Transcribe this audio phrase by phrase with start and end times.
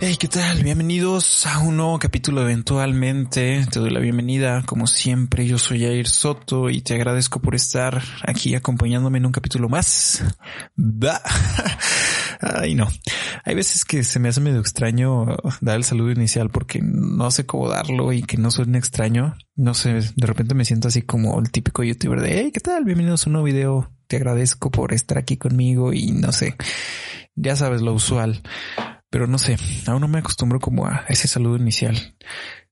[0.00, 0.64] Hey, ¿qué tal?
[0.64, 3.64] Bienvenidos a un nuevo capítulo eventualmente.
[3.70, 5.46] Te doy la bienvenida, como siempre.
[5.46, 10.24] Yo soy Jair Soto y te agradezco por estar aquí acompañándome en un capítulo más.
[12.40, 12.88] Ay, no.
[13.44, 15.26] Hay veces que se me hace medio extraño
[15.60, 19.36] dar el saludo inicial porque no sé cómo darlo y que no suene extraño.
[19.54, 22.84] No sé, de repente me siento así como el típico youtuber de, hey, ¿qué tal?
[22.84, 23.92] Bienvenidos a un nuevo video.
[24.08, 26.56] Te agradezco por estar aquí conmigo y no sé.
[27.36, 28.42] Ya sabes lo usual.
[29.14, 32.16] Pero no sé, aún no me acostumbro como a ese saludo inicial.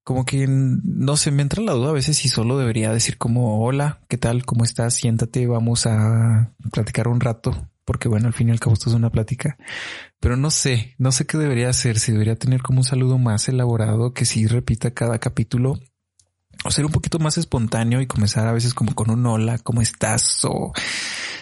[0.03, 3.65] Como que no sé, me entra la duda a veces si solo debería decir como
[3.65, 4.45] hola, ¿qué tal?
[4.45, 4.95] ¿Cómo estás?
[4.95, 7.71] Siéntate, vamos a platicar un rato.
[7.85, 9.57] Porque bueno, al fin y al cabo esto es una plática.
[10.19, 13.49] Pero no sé, no sé qué debería hacer, si debería tener como un saludo más
[13.49, 15.79] elaborado que si repita cada capítulo
[16.65, 19.83] o ser un poquito más espontáneo y comenzar a veces como con un hola, ¿cómo
[19.83, 20.45] estás?
[20.45, 20.73] O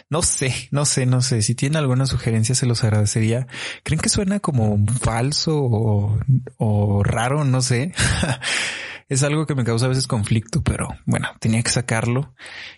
[0.08, 1.42] no sé, no sé, no sé.
[1.42, 3.46] Si tienen alguna sugerencia se los agradecería.
[3.84, 6.18] ¿Creen que suena como falso o,
[6.58, 7.44] o raro?
[7.44, 7.92] No sé.
[9.10, 12.32] es algo que me causa a veces conflicto, pero bueno, tenía que sacarlo,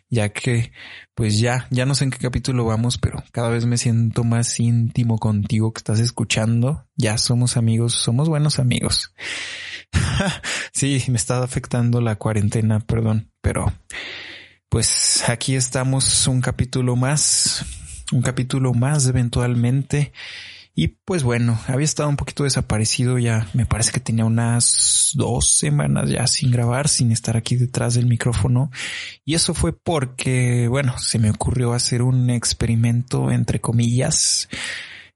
[0.08, 0.72] ya que
[1.14, 4.58] pues ya, ya no sé en qué capítulo vamos, pero cada vez me siento más
[4.58, 6.88] íntimo contigo que estás escuchando.
[6.96, 9.14] Ya somos amigos, somos buenos amigos.
[10.72, 13.70] sí, me está afectando la cuarentena, perdón, pero
[14.70, 17.66] pues aquí estamos un capítulo más,
[18.10, 20.14] un capítulo más eventualmente.
[20.74, 25.52] Y pues bueno, había estado un poquito desaparecido ya, me parece que tenía unas dos
[25.52, 28.70] semanas ya sin grabar, sin estar aquí detrás del micrófono.
[29.24, 34.48] Y eso fue porque, bueno, se me ocurrió hacer un experimento, entre comillas,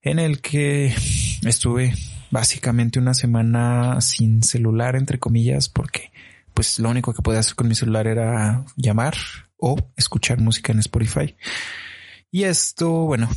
[0.02, 0.94] en el que
[1.42, 1.94] estuve
[2.30, 6.12] básicamente una semana sin celular, entre comillas, porque
[6.52, 9.14] pues lo único que podía hacer con mi celular era llamar
[9.56, 11.34] o escuchar música en Spotify.
[12.30, 13.30] Y esto, bueno,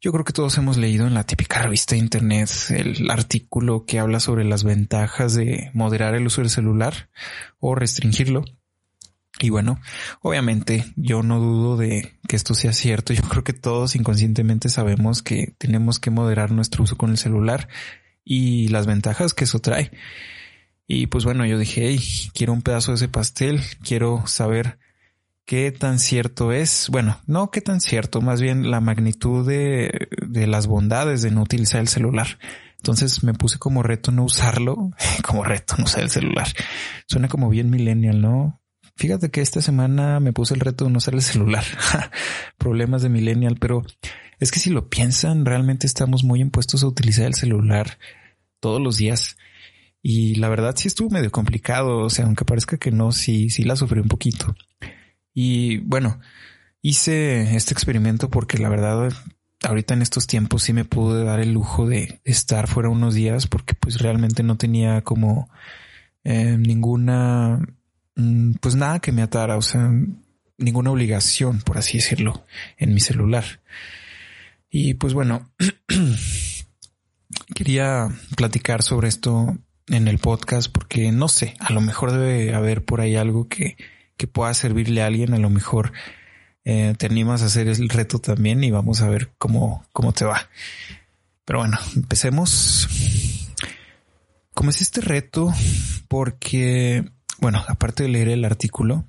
[0.00, 3.98] yo creo que todos hemos leído en la típica revista de internet el artículo que
[3.98, 7.10] habla sobre las ventajas de moderar el uso del celular
[7.58, 8.44] o restringirlo.
[9.40, 9.80] Y bueno,
[10.20, 13.12] obviamente yo no dudo de que esto sea cierto.
[13.12, 17.68] Yo creo que todos inconscientemente sabemos que tenemos que moderar nuestro uso con el celular
[18.24, 19.90] y las ventajas que eso trae.
[20.86, 22.00] Y pues bueno, yo dije, hey,
[22.34, 24.78] quiero un pedazo de ese pastel, quiero saber
[25.48, 26.88] qué tan cierto es.
[26.92, 31.40] Bueno, no qué tan cierto, más bien la magnitud de, de las bondades de no
[31.40, 32.38] utilizar el celular.
[32.76, 34.90] Entonces me puse como reto no usarlo,
[35.24, 36.48] como reto no usar el celular.
[37.06, 38.60] Suena como bien millennial, ¿no?
[38.96, 41.64] Fíjate que esta semana me puse el reto de no usar el celular.
[42.58, 43.86] Problemas de millennial, pero
[44.40, 47.98] es que si lo piensan, realmente estamos muy impuestos a utilizar el celular
[48.60, 49.38] todos los días.
[50.02, 52.00] Y la verdad sí estuvo medio complicado.
[52.00, 54.54] O sea, aunque parezca que no, sí, sí la sufrí un poquito.
[55.40, 56.18] Y bueno,
[56.82, 59.12] hice este experimento porque la verdad,
[59.62, 63.46] ahorita en estos tiempos sí me pude dar el lujo de estar fuera unos días
[63.46, 65.48] porque pues realmente no tenía como
[66.24, 67.60] eh, ninguna,
[68.16, 69.92] mm, pues nada que me atara, o sea,
[70.56, 72.44] ninguna obligación, por así decirlo,
[72.76, 73.44] en mi celular.
[74.68, 75.52] Y pues bueno,
[77.54, 79.56] quería platicar sobre esto
[79.86, 83.76] en el podcast porque no sé, a lo mejor debe haber por ahí algo que,
[84.18, 85.92] que pueda servirle a alguien, a lo mejor
[86.64, 90.26] eh, te animas a hacer el reto también y vamos a ver cómo, cómo te
[90.26, 90.50] va.
[91.46, 92.86] Pero bueno, empecemos.
[94.52, 95.54] Comencé este reto
[96.08, 99.06] porque, bueno, aparte de leer el artículo,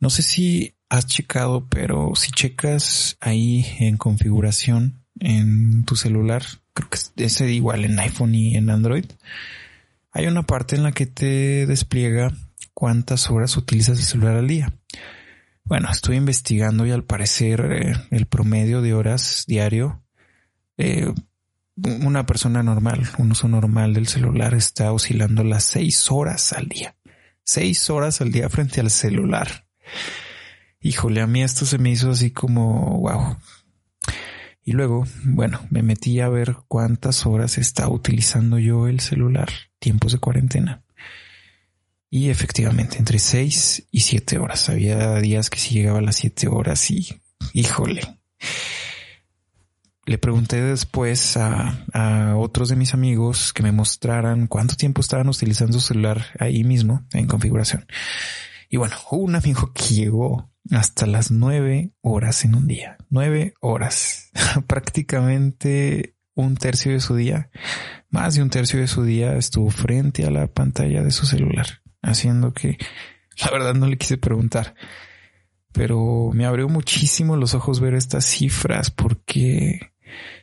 [0.00, 6.42] no sé si has checado, pero si checas ahí en configuración en tu celular,
[6.74, 9.06] creo que es igual en iPhone y en Android,
[10.10, 12.32] hay una parte en la que te despliega
[12.82, 14.74] cuántas horas utilizas el celular al día.
[15.62, 20.02] Bueno, estoy investigando y al parecer eh, el promedio de horas diario,
[20.78, 21.14] eh,
[21.76, 26.96] una persona normal, un uso normal del celular está oscilando las seis horas al día.
[27.44, 29.68] Seis horas al día frente al celular.
[30.80, 33.36] Híjole, a mí esto se me hizo así como, wow.
[34.64, 40.10] Y luego, bueno, me metí a ver cuántas horas está utilizando yo el celular, tiempos
[40.10, 40.81] de cuarentena.
[42.14, 44.68] Y efectivamente, entre seis y siete horas.
[44.68, 47.08] Había días que sí llegaba a las siete horas y,
[47.54, 48.02] híjole.
[50.04, 55.26] Le pregunté después a, a, otros de mis amigos que me mostraran cuánto tiempo estaban
[55.30, 57.86] utilizando su celular ahí mismo en configuración.
[58.68, 62.98] Y bueno, un amigo que llegó hasta las nueve horas en un día.
[63.08, 64.30] Nueve horas.
[64.66, 67.48] Prácticamente un tercio de su día,
[68.10, 71.80] más de un tercio de su día estuvo frente a la pantalla de su celular
[72.02, 72.78] haciendo que
[73.42, 74.74] la verdad no le quise preguntar.
[75.72, 79.92] Pero me abrió muchísimo los ojos ver estas cifras porque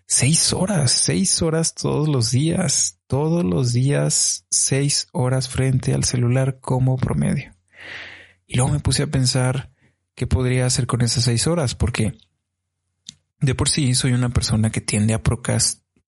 [0.05, 2.99] seis horas, seis horas todos los días.
[3.07, 7.55] todos los días seis horas frente al celular como promedio.
[8.45, 9.71] Y luego me puse a pensar
[10.15, 12.17] qué podría hacer con esas seis horas, porque
[13.39, 15.21] de por sí soy una persona que tiende a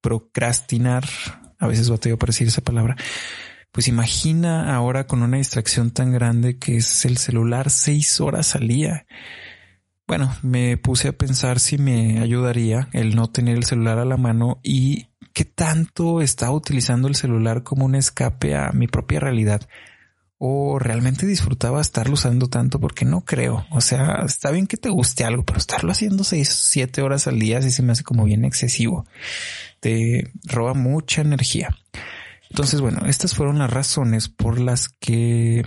[0.01, 1.06] procrastinar,
[1.59, 2.95] a veces bateo para decir esa palabra,
[3.71, 8.68] pues imagina ahora con una distracción tan grande que es el celular seis horas al
[8.68, 9.06] día.
[10.07, 14.18] Bueno, me puse a pensar si me ayudaría el no tener el celular a la
[14.18, 19.62] mano y qué tanto estaba utilizando el celular como un escape a mi propia realidad.
[20.38, 23.65] O realmente disfrutaba estarlo usando tanto porque no creo.
[23.69, 27.39] O sea, está bien que te guste algo, pero estarlo haciendo seis, siete horas al
[27.39, 29.06] día sí se me hace como bien excesivo.
[29.79, 31.77] Te roba mucha energía.
[32.51, 35.65] Entonces, bueno, estas fueron las razones por las que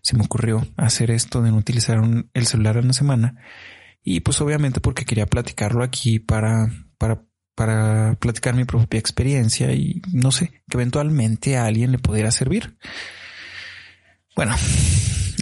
[0.00, 2.00] se me ocurrió hacer esto de no utilizar
[2.32, 3.34] el celular en una semana.
[4.02, 10.00] Y pues obviamente porque quería platicarlo aquí para, para, para platicar mi propia experiencia y
[10.10, 12.78] no sé, que eventualmente a alguien le pudiera servir.
[14.34, 14.56] Bueno,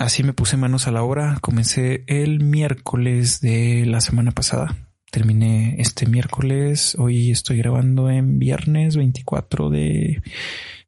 [0.01, 1.39] así me puse manos a la obra.
[1.43, 4.75] Comencé el miércoles de la semana pasada.
[5.17, 6.95] Terminé este miércoles.
[6.99, 10.23] Hoy estoy grabando en viernes 24 de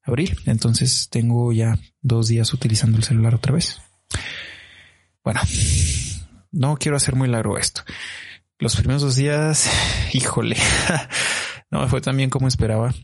[0.02, 0.38] abril.
[0.44, 3.80] Entonces tengo ya dos días utilizando el celular otra vez.
[5.24, 5.40] Bueno,
[6.52, 7.84] no quiero hacer muy largo esto.
[8.58, 9.70] Los primeros dos días,
[10.12, 10.58] híjole,
[11.70, 12.94] no me fue tan bien como esperaba.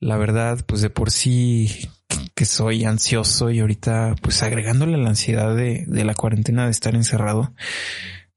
[0.00, 1.88] La verdad, pues de por sí
[2.34, 6.94] que soy ansioso y ahorita pues agregándole la ansiedad de, de la cuarentena de estar
[6.94, 7.54] encerrado,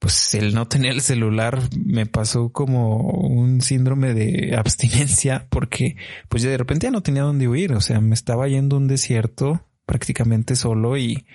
[0.05, 5.97] pues el no tener el celular me pasó como un síndrome de abstinencia porque
[6.29, 8.79] pues yo de repente ya no tenía dónde huir, o sea, me estaba yendo a
[8.79, 11.25] un desierto prácticamente solo y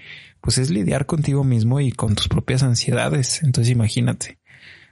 [0.40, 3.42] pues es lidiar contigo mismo y con tus propias ansiedades.
[3.42, 4.38] Entonces imagínate,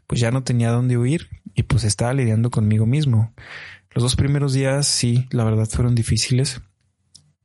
[0.09, 3.33] pues ya no tenía dónde huir y pues estaba lidiando conmigo mismo.
[3.95, 6.63] Los dos primeros días sí, la verdad fueron difíciles.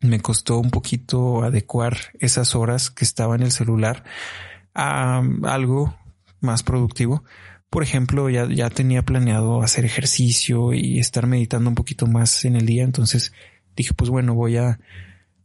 [0.01, 4.03] Me costó un poquito adecuar esas horas que estaba en el celular
[4.74, 5.95] a algo
[6.44, 7.24] más productivo.
[7.69, 12.56] Por ejemplo, ya, ya tenía planeado hacer ejercicio y estar meditando un poquito más en
[12.56, 12.84] el día.
[12.84, 13.34] Entonces
[13.75, 14.80] dije, pues bueno, voy a,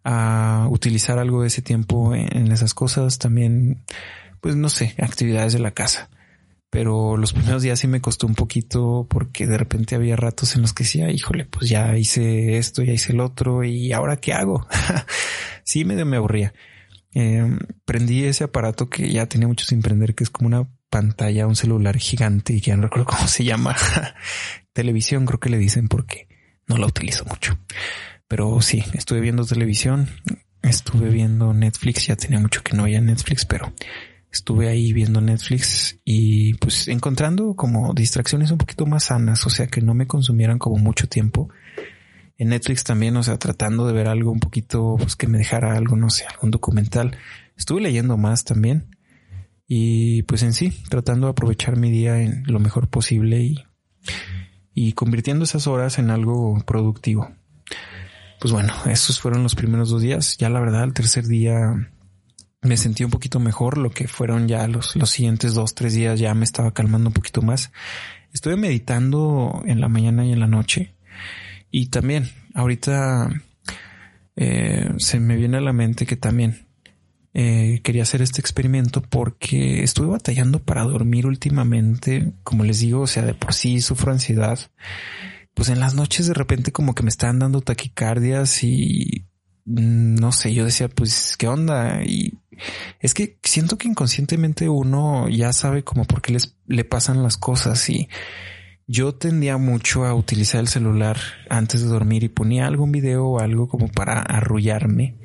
[0.04, 3.18] a utilizar algo de ese tiempo en, esas cosas.
[3.18, 3.84] También,
[4.40, 6.10] pues no sé, actividades de la casa.
[6.70, 10.62] Pero los primeros días sí me costó un poquito porque de repente había ratos en
[10.62, 14.34] los que decía, híjole, pues ya hice esto, ya hice el otro y ahora qué
[14.34, 14.66] hago.
[15.64, 16.52] sí, medio me aburría.
[17.14, 17.56] Eh,
[17.86, 21.56] prendí ese aparato que ya tenía mucho sin prender, que es como una pantalla, un
[21.56, 23.76] celular gigante y que ya no recuerdo cómo se llama.
[24.72, 26.28] televisión creo que le dicen porque
[26.66, 27.58] no la utilizo mucho.
[28.26, 30.08] Pero sí, estuve viendo televisión,
[30.62, 33.72] estuve viendo Netflix, ya tenía mucho que no había Netflix, pero
[34.30, 39.66] estuve ahí viendo Netflix y pues encontrando como distracciones un poquito más sanas, o sea
[39.66, 41.48] que no me consumieran como mucho tiempo.
[42.36, 45.76] En Netflix también, o sea, tratando de ver algo un poquito, pues que me dejara
[45.76, 47.16] algo, no sé, algún documental.
[47.56, 48.96] Estuve leyendo más también
[49.68, 53.64] y pues en sí, tratando de aprovechar mi día en lo mejor posible y,
[54.72, 57.30] y convirtiendo esas horas en algo productivo.
[58.40, 60.38] Pues bueno, esos fueron los primeros dos días.
[60.38, 61.90] Ya la verdad, el tercer día
[62.62, 63.76] me sentí un poquito mejor.
[63.76, 67.14] Lo que fueron ya los, los siguientes dos, tres días ya me estaba calmando un
[67.14, 67.70] poquito más.
[68.32, 70.94] Estuve meditando en la mañana y en la noche.
[71.70, 73.28] Y también, ahorita
[74.36, 76.67] eh, se me viene a la mente que también
[77.34, 82.32] eh, quería hacer este experimento porque estuve batallando para dormir últimamente.
[82.42, 84.58] Como les digo, o sea, de por sí sufro ansiedad.
[85.54, 89.26] Pues en las noches de repente como que me estaban dando taquicardias y
[89.66, 92.02] mm, no sé, yo decía, pues, ¿qué onda?
[92.04, 92.38] Y
[93.00, 97.36] es que siento que inconscientemente uno ya sabe como por qué les, le pasan las
[97.36, 98.08] cosas y
[98.86, 101.18] yo tendía mucho a utilizar el celular
[101.50, 105.16] antes de dormir y ponía algún video o algo como para arrullarme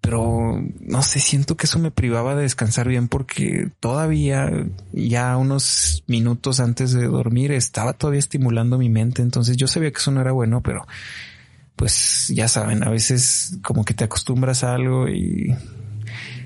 [0.00, 4.50] pero no sé, siento que eso me privaba de descansar bien porque todavía
[4.92, 9.98] ya unos minutos antes de dormir estaba todavía estimulando mi mente, entonces yo sabía que
[9.98, 10.86] eso no era bueno, pero
[11.74, 15.54] pues ya saben, a veces como que te acostumbras a algo y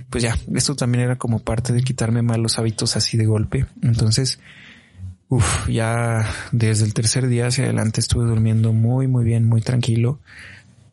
[0.08, 4.40] pues ya, esto también era como parte de quitarme malos hábitos así de golpe, entonces
[5.68, 10.18] ya desde el tercer día hacia adelante estuve durmiendo muy, muy bien, muy tranquilo.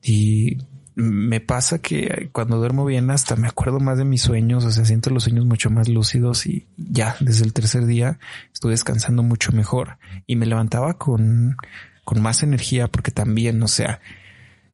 [0.03, 0.57] Y
[0.99, 4.83] me pasa que cuando duermo bien hasta me acuerdo más de mis sueños, o sea,
[4.83, 8.17] siento los sueños mucho más lúcidos y ya desde el tercer día
[8.51, 11.55] estoy descansando mucho mejor y me levantaba con,
[12.03, 14.01] con más energía porque también, o sea,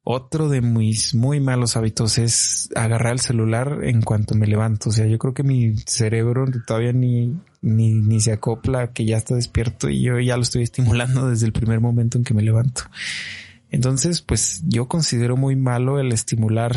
[0.06, 4.92] otro de mis muy malos hábitos es agarrar el celular en cuanto me levanto.
[4.92, 9.18] O sea, yo creo que mi cerebro todavía ni, ni, ni se acopla que ya
[9.18, 12.44] está despierto y yo ya lo estoy estimulando desde el primer momento en que me
[12.44, 12.84] levanto.
[13.74, 16.75] Entonces, pues yo considero muy malo el estimular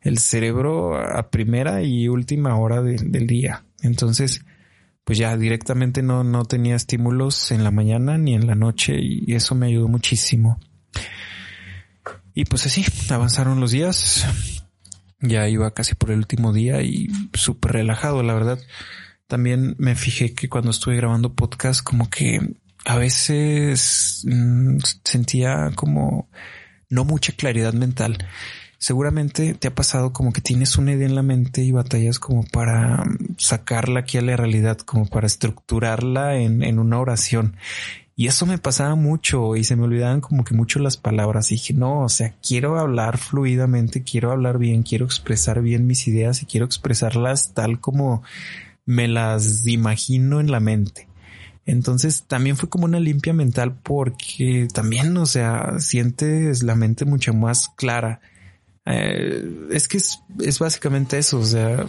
[0.00, 3.64] el cerebro a primera y última hora del día.
[3.82, 4.44] Entonces,
[5.04, 9.32] pues ya directamente no, no tenía estímulos en la mañana ni en la noche y
[9.32, 10.58] eso me ayudó muchísimo.
[12.34, 14.26] Y pues así, avanzaron los días.
[15.20, 18.58] Ya iba casi por el último día y súper relajado, la verdad.
[19.28, 26.28] También me fijé que cuando estuve grabando podcast, como que a veces mm, sentía como
[26.90, 28.18] no mucha claridad mental
[28.84, 32.44] seguramente te ha pasado como que tienes una idea en la mente y batallas como
[32.44, 33.02] para
[33.38, 37.56] sacarla aquí a la realidad, como para estructurarla en, una oración.
[38.14, 41.50] Y eso me pasaba mucho y se me olvidaban como que mucho las palabras.
[41.50, 46.06] Y dije, no, o sea, quiero hablar fluidamente, quiero hablar bien, quiero expresar bien mis
[46.06, 48.22] ideas y quiero expresarlas tal como
[48.84, 51.08] me las imagino en la mente.
[51.66, 57.32] Entonces también fue como una limpia mental porque también, o sea, sientes la mente mucho
[57.32, 58.20] más clara
[58.86, 61.88] eh, es que es, es básicamente eso, o sea,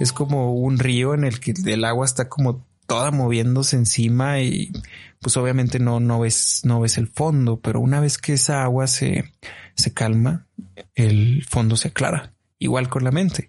[0.00, 4.72] es como un río en el que el agua está como toda moviéndose encima y
[5.20, 8.86] pues obviamente no, no ves, no ves el fondo, pero una vez que esa agua
[8.86, 9.32] se,
[9.74, 10.46] se calma,
[10.94, 13.48] el fondo se aclara, igual con la mente.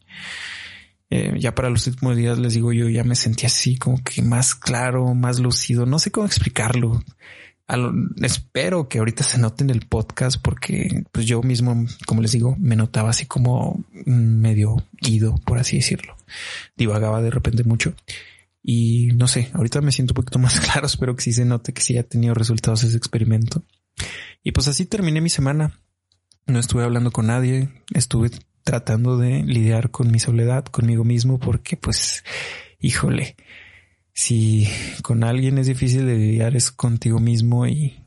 [1.09, 4.24] Eh, ya para los últimos días les digo yo ya me sentí así como que
[4.24, 7.03] más claro, más lucido, no sé cómo explicarlo
[8.21, 12.55] espero que ahorita se note en el podcast porque pues yo mismo, como les digo,
[12.59, 16.15] me notaba así como medio ido, por así decirlo.
[16.75, 17.95] Divagaba de repente mucho.
[18.62, 21.74] Y no sé, ahorita me siento un poquito más claro, espero que sí se note
[21.74, 23.63] que sí ha tenido resultados ese experimento.
[24.43, 25.79] Y pues así terminé mi semana.
[26.47, 28.29] No estuve hablando con nadie, estuve
[28.65, 32.25] tratando de lidiar con mi soledad, conmigo mismo, porque pues,
[32.79, 33.38] híjole,
[34.12, 34.67] si
[35.03, 38.03] con alguien es difícil de lidiar es contigo mismo y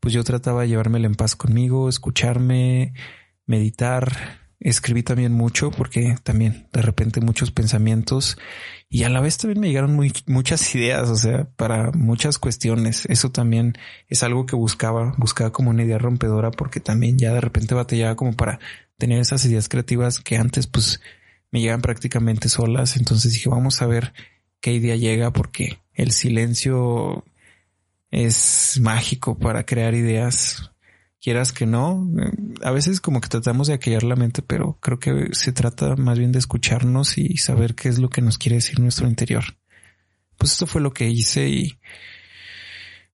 [0.00, 2.94] pues yo trataba de llevármela en paz conmigo, escucharme,
[3.44, 8.38] meditar, escribí también mucho porque también de repente muchos pensamientos
[8.88, 13.04] y a la vez también me llegaron muy, muchas ideas, o sea, para muchas cuestiones.
[13.06, 13.74] Eso también
[14.08, 18.16] es algo que buscaba, buscaba como una idea rompedora porque también ya de repente batallaba
[18.16, 18.58] como para
[18.98, 21.00] tener esas ideas creativas que antes pues
[21.50, 22.96] me llegan prácticamente solas.
[22.96, 24.12] Entonces dije, vamos a ver
[24.60, 27.24] qué idea llega porque el silencio
[28.10, 30.72] es mágico para crear ideas.
[31.20, 32.08] Quieras que no,
[32.62, 36.16] a veces como que tratamos de aquellar la mente, pero creo que se trata más
[36.16, 39.44] bien de escucharnos y saber qué es lo que nos quiere decir nuestro interior.
[40.36, 41.78] Pues esto fue lo que hice y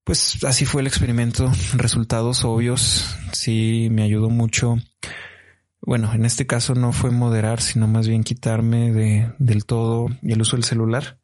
[0.04, 1.50] pues así fue el experimento.
[1.74, 3.16] Resultados obvios.
[3.32, 4.76] Sí, me ayudó mucho
[5.86, 10.40] bueno, en este caso no fue moderar, sino más bien quitarme de, del todo el
[10.40, 11.18] uso del celular.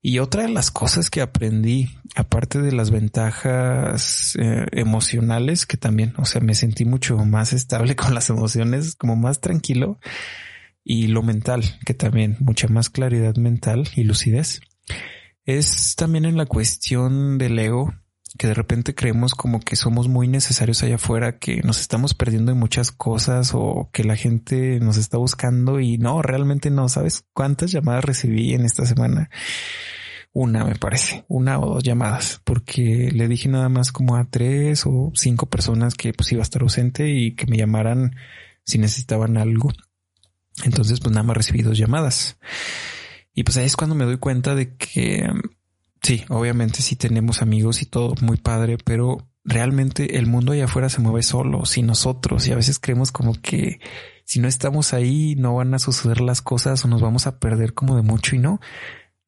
[0.00, 6.12] Y otra de las cosas que aprendí, aparte de las ventajas eh, emocionales, que también,
[6.18, 9.98] o sea, me sentí mucho más estable con las emociones, como más tranquilo,
[10.84, 14.60] y lo mental, que también mucha más claridad mental y lucidez,
[15.46, 17.94] es también en la cuestión del ego
[18.36, 22.50] que de repente creemos como que somos muy necesarios allá afuera, que nos estamos perdiendo
[22.50, 26.88] en muchas cosas o que la gente nos está buscando y no, realmente no.
[26.88, 29.30] ¿Sabes cuántas llamadas recibí en esta semana?
[30.32, 34.82] Una, me parece, una o dos llamadas, porque le dije nada más como a tres
[34.84, 38.16] o cinco personas que pues iba a estar ausente y que me llamaran
[38.64, 39.70] si necesitaban algo.
[40.64, 42.36] Entonces, pues nada más recibí dos llamadas.
[43.32, 45.28] Y pues ahí es cuando me doy cuenta de que
[46.04, 50.90] Sí, obviamente sí tenemos amigos y todo muy padre, pero realmente el mundo allá afuera
[50.90, 53.80] se mueve solo, sin nosotros, y a veces creemos como que
[54.26, 57.72] si no estamos ahí no van a suceder las cosas o nos vamos a perder
[57.72, 58.60] como de mucho y no,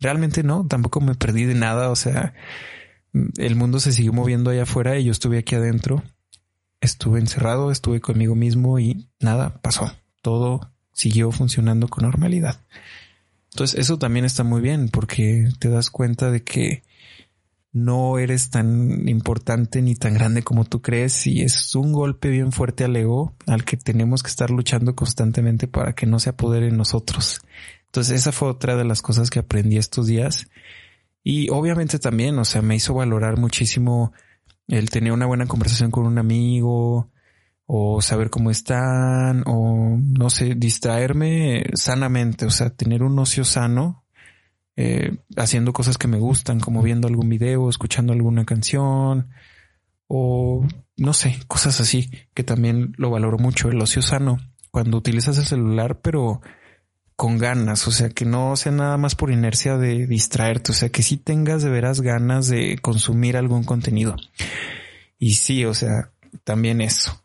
[0.00, 2.34] realmente no, tampoco me perdí de nada, o sea,
[3.38, 6.02] el mundo se siguió moviendo allá afuera y yo estuve aquí adentro,
[6.82, 12.60] estuve encerrado, estuve conmigo mismo y nada pasó, todo siguió funcionando con normalidad.
[13.56, 16.82] Entonces eso también está muy bien porque te das cuenta de que
[17.72, 22.52] no eres tan importante ni tan grande como tú crees y es un golpe bien
[22.52, 26.68] fuerte al ego al que tenemos que estar luchando constantemente para que no se apodere
[26.68, 27.40] en nosotros.
[27.86, 30.50] Entonces esa fue otra de las cosas que aprendí estos días
[31.24, 34.12] y obviamente también, o sea, me hizo valorar muchísimo
[34.68, 37.08] el tener una buena conversación con un amigo,
[37.66, 44.04] o saber cómo están, o no sé, distraerme sanamente, o sea, tener un ocio sano,
[44.76, 49.30] eh, haciendo cosas que me gustan, como viendo algún video, escuchando alguna canción,
[50.06, 54.38] o no sé, cosas así, que también lo valoro mucho, el ocio sano,
[54.70, 56.40] cuando utilizas el celular, pero
[57.16, 60.90] con ganas, o sea, que no sea nada más por inercia de distraerte, o sea,
[60.90, 64.14] que sí tengas de veras ganas de consumir algún contenido.
[65.18, 66.12] Y sí, o sea,
[66.44, 67.22] también eso.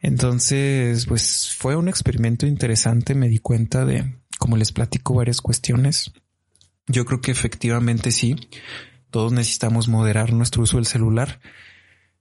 [0.00, 3.14] Entonces, pues fue un experimento interesante.
[3.14, 6.12] Me di cuenta de, como les platico, varias cuestiones.
[6.86, 8.36] Yo creo que efectivamente sí.
[9.10, 11.40] Todos necesitamos moderar nuestro uso del celular.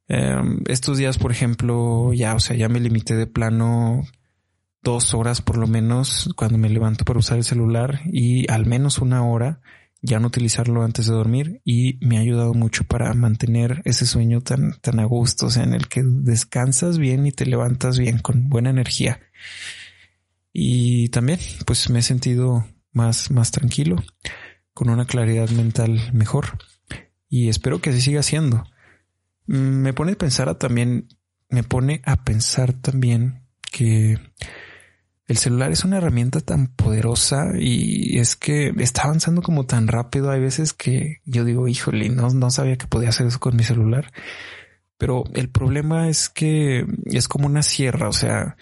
[0.07, 4.03] Em, estos días, por ejemplo, ya, o sea, ya me limité de plano
[4.83, 8.97] dos horas por lo menos cuando me levanto para usar el celular y al menos
[8.97, 9.61] una hora
[10.01, 14.41] ya no utilizarlo antes de dormir y me ha ayudado mucho para mantener ese sueño
[14.41, 18.17] tan, tan a gusto, o sea, en el que descansas bien y te levantas bien
[18.17, 19.20] con buena energía.
[20.51, 23.98] Y también, pues me he sentido más, más tranquilo,
[24.74, 26.58] con una claridad mental mejor
[27.31, 28.65] y espero que así siga siendo.
[29.48, 31.08] Mm, me pone a pensar también,
[31.50, 34.20] me pone a pensar también que
[35.28, 40.30] el celular es una herramienta tan poderosa y es que está avanzando como tan rápido.
[40.30, 43.63] Hay veces que yo digo, híjole, no, no sabía que podía hacer eso con mi
[43.63, 44.12] celular.
[44.98, 48.56] Pero el problema es que es como una sierra, o sea,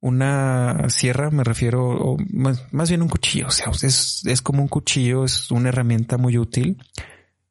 [0.00, 4.68] una sierra me refiero, o más, bien un cuchillo, o sea, es, es como un
[4.68, 6.78] cuchillo, es una herramienta muy útil,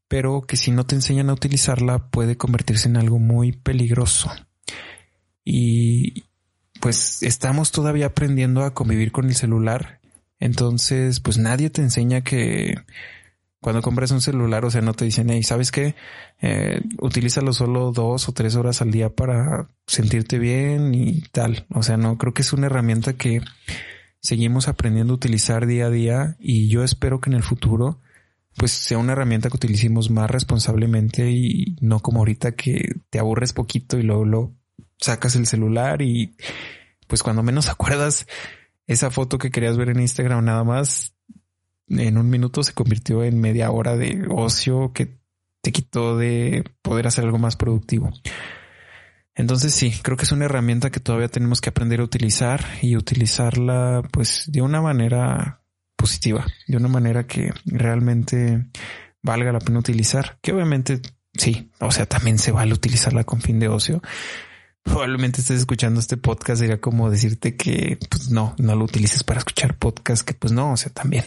[0.07, 4.31] pero que si no te enseñan a utilizarla puede convertirse en algo muy peligroso.
[5.43, 6.23] Y,
[6.79, 9.99] pues estamos todavía aprendiendo a convivir con el celular.
[10.39, 12.75] Entonces, pues nadie te enseña que
[13.61, 15.95] cuando compras un celular, o sea, no te dicen, hey, ¿sabes qué?
[16.41, 21.65] Eh, utilízalo solo dos o tres horas al día para sentirte bien y tal.
[21.69, 23.41] O sea, no, creo que es una herramienta que
[24.19, 27.99] seguimos aprendiendo a utilizar día a día y yo espero que en el futuro
[28.55, 33.53] pues sea una herramienta que utilicemos más responsablemente y no como ahorita que te aburres
[33.53, 34.51] poquito y luego lo
[34.99, 36.35] sacas el celular y
[37.07, 38.27] pues cuando menos acuerdas
[38.87, 41.15] esa foto que querías ver en Instagram nada más
[41.89, 45.17] en un minuto se convirtió en media hora de ocio que
[45.61, 48.11] te quitó de poder hacer algo más productivo.
[49.35, 52.95] Entonces sí, creo que es una herramienta que todavía tenemos que aprender a utilizar y
[52.95, 55.63] utilizarla pues de una manera
[55.95, 58.67] positiva, de una manera que realmente
[59.23, 61.01] valga la pena utilizar, que obviamente
[61.33, 64.01] sí, o sea, también se vale utilizarla con fin de ocio,
[64.83, 69.39] probablemente estés escuchando este podcast, sería como decirte que pues no, no lo utilices para
[69.39, 71.23] escuchar podcast, que pues no, o sea, también,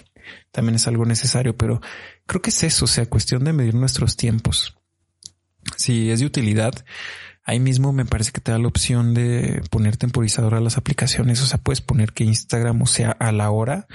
[0.52, 1.80] también es algo necesario, pero
[2.26, 4.76] creo que es eso, o sea, cuestión de medir nuestros tiempos.
[5.76, 6.84] Si es de utilidad,
[7.44, 11.42] ahí mismo me parece que te da la opción de poner temporizador a las aplicaciones,
[11.42, 13.86] o sea, puedes poner que Instagram, o sea, a la hora,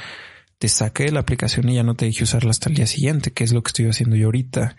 [0.58, 3.32] te saque de la aplicación y ya no te deje usarla hasta el día siguiente,
[3.32, 4.76] que es lo que estoy haciendo yo ahorita.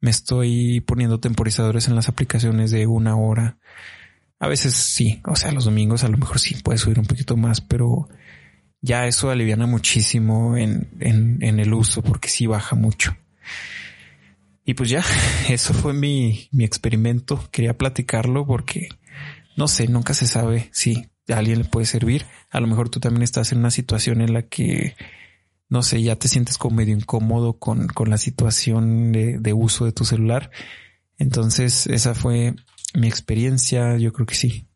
[0.00, 3.58] Me estoy poniendo temporizadores en las aplicaciones de una hora
[4.38, 7.36] a veces sí, o sea, los domingos a lo mejor sí puede subir un poquito
[7.36, 8.08] más, pero
[8.80, 13.16] ya eso aliviana muchísimo en, en, el uso porque sí baja mucho.
[14.66, 15.02] Y pues ya,
[15.48, 17.48] eso fue mi, mi experimento.
[17.50, 18.88] Quería platicarlo porque
[19.56, 22.26] no sé, nunca se sabe si a alguien le puede servir.
[22.50, 24.96] A lo mejor tú también estás en una situación en la que,
[25.68, 29.84] no sé, ya te sientes como medio incómodo con, con la situación de, de uso
[29.84, 30.50] de tu celular.
[31.18, 32.54] Entonces, esa fue
[32.94, 34.68] mi experiencia, yo creo que sí.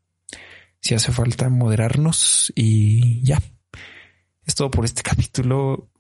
[0.80, 3.40] Si hace falta moderarnos y ya.
[4.44, 5.90] Es todo por este capítulo.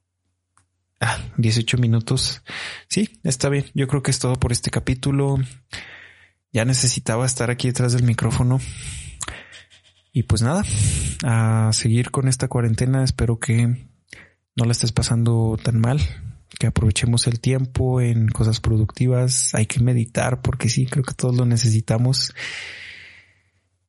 [1.00, 2.42] Ah, 18 minutos.
[2.88, 3.66] Sí, está bien.
[3.74, 5.38] Yo creo que es todo por este capítulo.
[6.52, 8.60] Ya necesitaba estar aquí detrás del micrófono.
[10.12, 10.64] Y pues nada,
[11.24, 13.04] a seguir con esta cuarentena.
[13.04, 13.88] Espero que
[14.56, 16.00] no la estés pasando tan mal
[16.58, 19.54] que aprovechemos el tiempo en cosas productivas.
[19.54, 22.34] Hay que meditar porque sí, creo que todos lo necesitamos.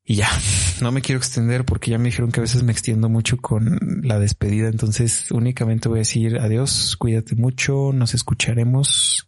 [0.04, 0.30] Y ya,
[0.82, 4.02] no me quiero extender porque ya me dijeron que a veces me extiendo mucho con
[4.04, 4.68] la despedida.
[4.68, 9.28] Entonces únicamente voy a decir adiós, cuídate mucho, nos escucharemos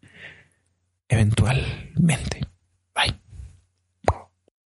[1.08, 2.51] eventualmente.